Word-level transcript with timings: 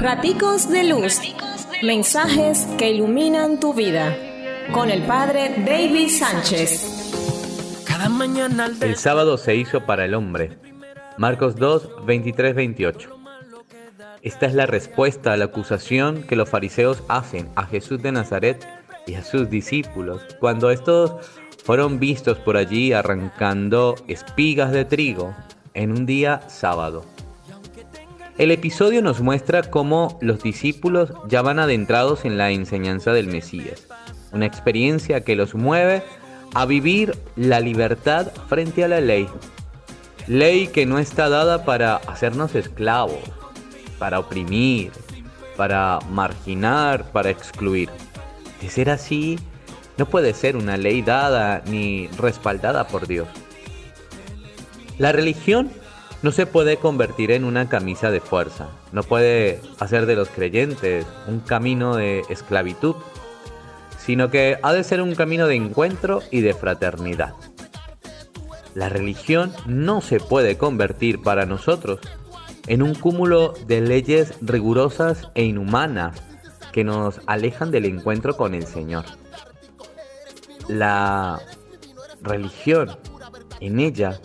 Raticos 0.00 0.70
de 0.70 0.84
Luz. 0.84 1.20
Mensajes 1.82 2.66
que 2.78 2.90
iluminan 2.90 3.60
tu 3.60 3.74
vida. 3.74 4.16
Con 4.72 4.88
el 4.88 5.02
Padre 5.02 5.56
David 5.58 6.08
Sánchez. 6.08 7.84
Cada 7.86 8.08
mañana 8.08 8.70
El 8.80 8.96
sábado 8.96 9.36
se 9.36 9.56
hizo 9.56 9.84
para 9.84 10.06
el 10.06 10.14
hombre. 10.14 10.58
Marcos 11.18 11.56
2, 11.56 12.06
23, 12.06 12.54
28. 12.54 13.10
Esta 14.22 14.46
es 14.46 14.54
la 14.54 14.64
respuesta 14.64 15.34
a 15.34 15.36
la 15.36 15.44
acusación 15.46 16.22
que 16.22 16.34
los 16.34 16.48
fariseos 16.48 17.02
hacen 17.08 17.50
a 17.54 17.66
Jesús 17.66 18.02
de 18.02 18.12
Nazaret 18.12 18.66
y 19.06 19.16
a 19.16 19.22
sus 19.22 19.50
discípulos 19.50 20.22
cuando 20.40 20.70
estos 20.70 21.12
fueron 21.62 22.00
vistos 22.00 22.38
por 22.38 22.56
allí 22.56 22.94
arrancando 22.94 23.96
espigas 24.08 24.72
de 24.72 24.86
trigo 24.86 25.34
en 25.74 25.90
un 25.90 26.06
día 26.06 26.40
sábado. 26.48 27.04
El 28.40 28.52
episodio 28.52 29.02
nos 29.02 29.20
muestra 29.20 29.60
cómo 29.64 30.18
los 30.22 30.42
discípulos 30.42 31.12
ya 31.28 31.42
van 31.42 31.58
adentrados 31.58 32.24
en 32.24 32.38
la 32.38 32.50
enseñanza 32.50 33.12
del 33.12 33.26
Mesías, 33.26 33.86
una 34.32 34.46
experiencia 34.46 35.20
que 35.20 35.36
los 35.36 35.54
mueve 35.54 36.02
a 36.54 36.64
vivir 36.64 37.18
la 37.36 37.60
libertad 37.60 38.28
frente 38.48 38.82
a 38.82 38.88
la 38.88 39.02
ley. 39.02 39.28
Ley 40.26 40.68
que 40.68 40.86
no 40.86 40.98
está 40.98 41.28
dada 41.28 41.66
para 41.66 41.96
hacernos 41.96 42.54
esclavos, 42.54 43.20
para 43.98 44.18
oprimir, 44.18 44.90
para 45.58 45.98
marginar, 46.08 47.12
para 47.12 47.28
excluir. 47.28 47.90
De 48.62 48.70
ser 48.70 48.88
así, 48.88 49.38
no 49.98 50.06
puede 50.06 50.32
ser 50.32 50.56
una 50.56 50.78
ley 50.78 51.02
dada 51.02 51.62
ni 51.66 52.08
respaldada 52.16 52.88
por 52.88 53.06
Dios. 53.06 53.28
La 54.96 55.12
religión 55.12 55.70
no 56.22 56.32
se 56.32 56.46
puede 56.46 56.76
convertir 56.76 57.30
en 57.30 57.44
una 57.44 57.68
camisa 57.68 58.10
de 58.10 58.20
fuerza, 58.20 58.68
no 58.92 59.02
puede 59.02 59.60
hacer 59.78 60.06
de 60.06 60.16
los 60.16 60.28
creyentes 60.28 61.06
un 61.26 61.40
camino 61.40 61.96
de 61.96 62.22
esclavitud, 62.28 62.94
sino 63.98 64.30
que 64.30 64.58
ha 64.62 64.72
de 64.72 64.84
ser 64.84 65.00
un 65.00 65.14
camino 65.14 65.46
de 65.46 65.54
encuentro 65.54 66.20
y 66.30 66.40
de 66.40 66.54
fraternidad. 66.54 67.34
La 68.74 68.88
religión 68.88 69.52
no 69.66 70.00
se 70.00 70.20
puede 70.20 70.56
convertir 70.56 71.22
para 71.22 71.46
nosotros 71.46 72.00
en 72.66 72.82
un 72.82 72.94
cúmulo 72.94 73.54
de 73.66 73.80
leyes 73.80 74.34
rigurosas 74.42 75.28
e 75.34 75.44
inhumanas 75.44 76.22
que 76.72 76.84
nos 76.84 77.20
alejan 77.26 77.70
del 77.70 77.86
encuentro 77.86 78.36
con 78.36 78.54
el 78.54 78.66
Señor. 78.66 79.04
La 80.68 81.40
religión, 82.22 82.96
en 83.60 83.80
ella, 83.80 84.20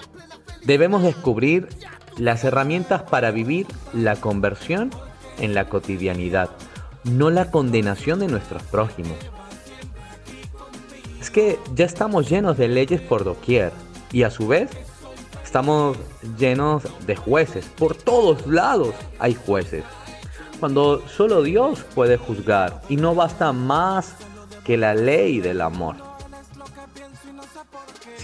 debemos 0.66 1.04
descubrir 1.04 1.70
las 2.18 2.44
herramientas 2.44 3.04
para 3.04 3.32
vivir 3.32 3.68
la 3.94 4.16
conversión 4.16 4.92
en 5.40 5.54
la 5.54 5.70
cotidianidad, 5.70 6.50
no 7.04 7.30
la 7.30 7.52
condenación 7.52 8.20
de 8.20 8.28
nuestros 8.28 8.64
prójimos. 8.64 9.18
Es 11.20 11.30
que 11.30 11.60
ya 11.74 11.86
estamos 11.86 12.30
llenos 12.30 12.58
de 12.58 12.68
leyes 12.68 13.02
por 13.02 13.24
doquier 13.24 13.72
y 14.12 14.24
a 14.24 14.30
su 14.30 14.48
vez 14.48 14.70
estamos 15.44 15.98
llenos 16.38 16.84
de 17.06 17.16
jueces. 17.16 17.66
Por 17.78 17.96
todos 17.96 18.46
lados 18.48 18.94
hay 19.20 19.34
jueces. 19.34 19.84
Cuando 20.60 21.06
solo 21.08 21.44
Dios 21.44 21.86
puede 21.96 22.18
juzgar 22.18 22.82
y 22.90 22.96
no 22.96 23.14
basta 23.14 23.52
más 23.52 24.16
que 24.64 24.78
la 24.78 24.94
ley 24.94 25.42
del 25.42 25.62
amor. 25.62 26.15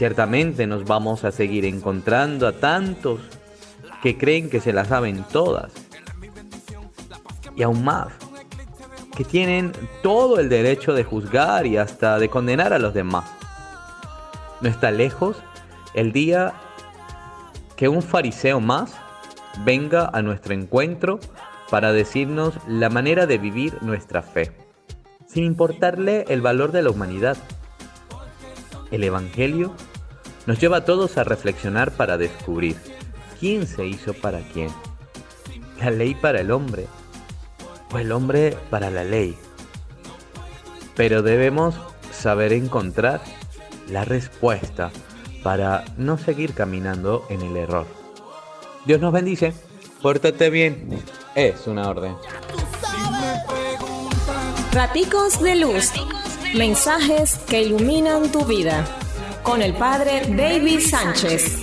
Ciertamente 0.02 0.66
nos 0.66 0.86
vamos 0.86 1.24
a 1.26 1.32
seguir 1.32 1.64
encontrando 1.64 2.48
a 2.48 2.54
tantos 2.54 3.20
que 4.02 4.18
creen 4.18 4.50
que 4.50 4.60
se 4.60 4.74
las 4.74 4.88
saben 4.88 5.24
todas. 5.32 5.72
Y 7.56 7.62
aún 7.62 7.84
más, 7.84 8.08
que 9.16 9.24
tienen 9.24 9.72
todo 10.02 10.40
el 10.40 10.50
derecho 10.50 10.96
de 10.96 11.04
juzgar 11.04 11.68
y 11.68 11.78
hasta 11.78 12.18
de 12.18 12.30
condenar 12.30 12.74
a 12.74 12.80
los 12.80 12.96
demás. 12.96 13.30
No 14.62 14.70
está 14.70 14.90
lejos 14.90 15.38
el 15.94 16.12
día 16.12 16.54
que 17.76 17.88
un 17.88 18.02
fariseo 18.02 18.60
más 18.60 18.96
venga 19.64 20.10
a 20.12 20.24
nuestro 20.24 20.56
encuentro 20.56 21.20
para 21.70 21.94
decirnos 21.94 22.56
la 22.68 22.90
manera 22.90 23.28
de 23.28 23.38
vivir 23.38 23.78
nuestra 23.84 24.24
fe, 24.24 24.52
sin 25.28 25.44
importarle 25.44 26.26
el 26.28 26.42
valor 26.42 26.72
de 26.72 26.82
la 26.82 26.90
humanidad. 26.90 27.38
El 28.90 29.04
Evangelio 29.04 29.76
nos 30.46 30.60
lleva 30.60 30.78
a 30.78 30.86
todos 30.86 31.18
a 31.18 31.24
reflexionar 31.24 31.92
para 31.92 32.18
descubrir 32.18 32.76
quién 33.40 33.68
se 33.68 33.86
hizo 33.86 34.14
para 34.14 34.40
quién. 34.40 34.70
La 35.80 35.92
ley 35.92 36.16
para 36.16 36.42
el 36.42 36.52
hombre 36.52 36.88
o 37.94 37.98
el 37.98 38.12
hombre 38.12 38.58
para 38.70 38.90
la 38.90 39.04
ley. 39.04 39.38
Pero 40.96 41.22
debemos 41.22 41.76
saber 42.12 42.54
encontrar 42.54 43.22
la 43.90 44.06
respuesta 44.06 44.92
para 45.44 45.84
no 45.98 46.18
seguir 46.18 46.54
caminando 46.54 47.26
en 47.30 47.42
el 47.42 47.58
error. 47.58 47.88
Dios 48.86 49.00
nos 49.00 49.12
bendice. 49.12 49.54
Pórtate 50.02 50.50
bien. 50.50 51.04
Es 51.36 51.68
una 51.68 51.90
orden. 51.90 52.16
Raticos 54.72 55.42
de 55.42 55.56
Luz. 55.56 55.92
Mensajes 56.56 57.38
que 57.48 57.62
iluminan 57.62 58.32
tu 58.32 58.46
vida. 58.46 58.86
Con 59.44 59.62
el 59.62 59.74
Padre 59.74 60.22
David 60.28 60.80
Sánchez. 60.82 61.62